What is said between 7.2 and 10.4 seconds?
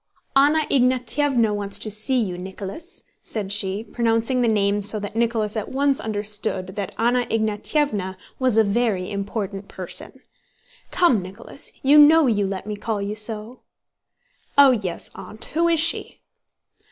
Ignátyevna was a very important person.